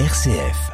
[0.00, 0.72] RCF.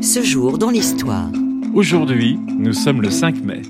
[0.00, 1.28] Ce jour dans l'histoire.
[1.74, 3.62] Aujourd'hui, nous sommes le 5 mai.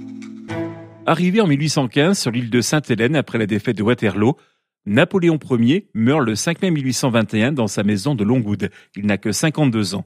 [1.06, 4.36] Arrivé en 1815 sur l'île de Sainte-Hélène après la défaite de Waterloo,
[4.84, 8.68] Napoléon Ier meurt le 5 mai 1821 dans sa maison de Longwood.
[8.94, 10.04] Il n'a que 52 ans.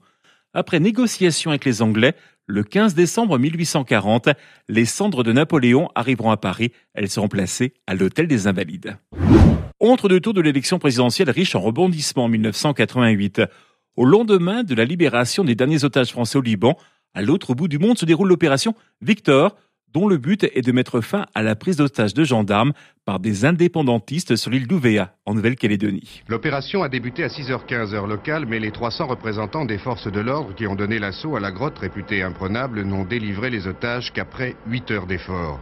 [0.54, 2.14] Après négociation avec les Anglais,
[2.46, 4.28] le 15 décembre 1840,
[4.68, 6.70] les cendres de Napoléon arriveront à Paris.
[6.94, 8.96] Elles seront placées à l'Hôtel des Invalides.
[9.82, 13.40] Entre deux tours de l'élection présidentielle riche en rebondissements en 1988.
[13.96, 16.76] Au lendemain de la libération des derniers otages français au Liban,
[17.14, 19.56] à l'autre bout du monde se déroule l'opération Victor,
[19.94, 22.74] dont le but est de mettre fin à la prise d'otages de gendarmes
[23.06, 26.24] par des indépendantistes sur l'île d'Ouvéa, en Nouvelle-Calédonie.
[26.28, 30.54] L'opération a débuté à 6h15 heure locale, mais les 300 représentants des forces de l'ordre
[30.54, 34.90] qui ont donné l'assaut à la grotte réputée imprenable n'ont délivré les otages qu'après 8
[34.90, 35.58] heures d'efforts.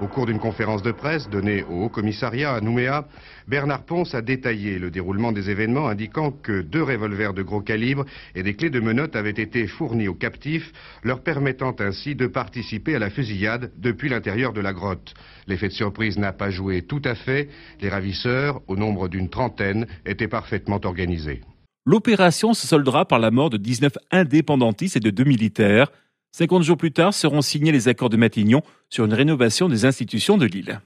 [0.00, 3.06] Au cours d'une conférence de presse donnée au Haut-Commissariat à Nouméa,
[3.46, 8.06] Bernard Ponce a détaillé le déroulement des événements, indiquant que deux revolvers de gros calibre
[8.34, 10.72] et des clés de menottes avaient été fournis aux captifs,
[11.04, 15.12] leur permettant ainsi de participer à la fusillade depuis l'intérieur de la grotte.
[15.46, 17.50] L'effet de surprise n'a pas joué tout à fait.
[17.82, 21.42] Les ravisseurs, au nombre d'une trentaine, étaient parfaitement organisés.
[21.84, 25.90] L'opération se soldera par la mort de 19 indépendantistes et de deux militaires.
[26.32, 30.38] 50 jours plus tard seront signés les accords de Matignon sur une rénovation des institutions
[30.38, 30.80] de l'île.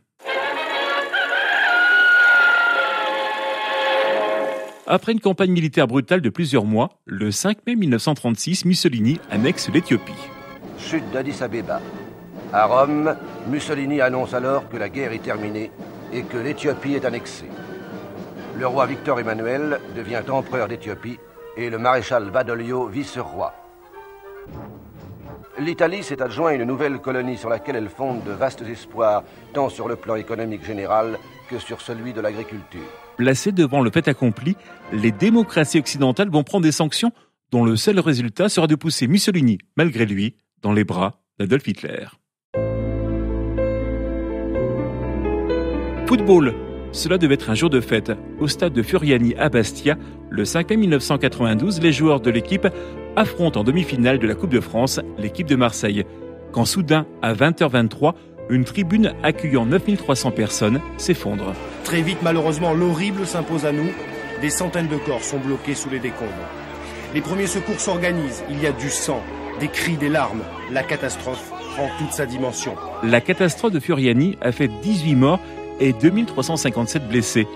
[4.86, 10.12] Après une campagne militaire brutale de plusieurs mois, le 5 mai 1936, Mussolini annexe l'Éthiopie.
[10.78, 11.80] Chute d'Addis Abeba.
[12.52, 13.16] À Rome,
[13.48, 15.70] Mussolini annonce alors que la guerre est terminée
[16.12, 17.48] et que l'Éthiopie est annexée.
[18.58, 21.18] Le roi Victor Emmanuel devient empereur d'Éthiopie
[21.56, 23.63] et le maréchal Badoglio vice-roi.
[25.58, 29.86] L'Italie s'est adjoint une nouvelle colonie sur laquelle elle fonde de vastes espoirs, tant sur
[29.86, 31.16] le plan économique général
[31.48, 32.80] que sur celui de l'agriculture.
[33.16, 34.56] Placés devant le fait accompli,
[34.92, 37.12] les démocraties occidentales vont prendre des sanctions
[37.52, 42.07] dont le seul résultat sera de pousser Mussolini, malgré lui, dans les bras d'Adolf Hitler.
[46.07, 46.55] Football,
[46.90, 48.12] cela devait être un jour de fête.
[48.40, 49.96] Au stade de Furiani à Bastia,
[50.30, 52.67] le 5 mai 1992, les joueurs de l'équipe
[53.17, 56.05] affrontent en demi-finale de la Coupe de France l'équipe de Marseille.
[56.52, 58.14] Quand soudain, à 20h23,
[58.51, 61.52] une tribune accueillant 9300 personnes s'effondre.
[61.85, 63.89] Très vite, malheureusement, l'horrible s'impose à nous.
[64.41, 66.30] Des centaines de corps sont bloqués sous les décombres.
[67.14, 68.42] Les premiers secours s'organisent.
[68.51, 69.23] Il y a du sang,
[69.61, 70.42] des cris, des larmes.
[70.73, 72.75] La catastrophe prend toute sa dimension.
[73.02, 75.41] La catastrophe de Furiani a fait 18 morts
[75.81, 77.46] et 2357 blessés.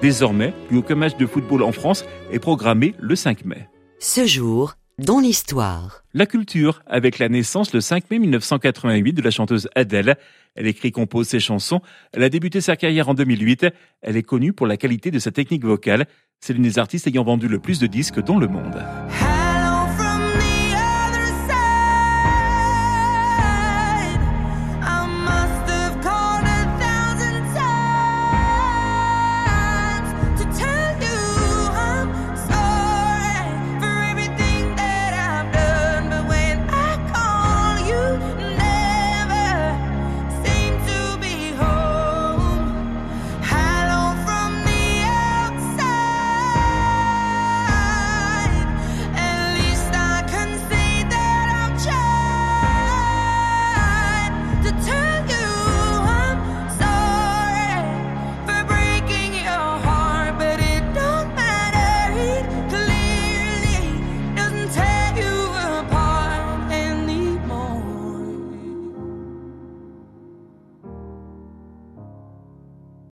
[0.00, 3.68] Désormais, plus aucun match de football en France est programmé le 5 mai.
[3.98, 6.04] Ce jour, dans l'histoire.
[6.12, 10.16] La culture, avec la naissance le 5 mai 1988 de la chanteuse Adele.
[10.54, 11.80] Elle écrit, compose ses chansons.
[12.12, 13.66] Elle a débuté sa carrière en 2008.
[14.02, 16.06] Elle est connue pour la qualité de sa technique vocale.
[16.40, 18.82] C'est l'une des artistes ayant vendu le plus de disques dans le monde.